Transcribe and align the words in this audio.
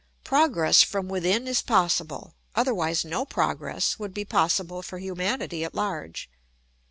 Progress 0.23 0.81
from 0.81 1.07
within 1.07 1.47
is 1.47 1.61
possible, 1.61 2.33
otherwise 2.55 3.05
no 3.05 3.23
progress 3.23 3.99
would 3.99 4.15
be 4.15 4.25
possible 4.25 4.81
for 4.81 4.97
humanity 4.97 5.63
at 5.63 5.75
large. 5.75 6.27